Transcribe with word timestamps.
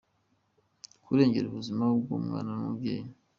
kurengera 1.03 1.45
ubuzima 1.49 1.83
bw’umwana 1.99 2.49
n’umubyeyi 2.57 3.09